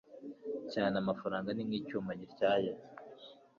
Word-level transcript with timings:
cyane 0.71 0.95
amafaranga 1.03 1.49
ni 1.51 1.63
nk 1.67 1.73
icyuma 1.79 2.11
gityaye 2.19 2.69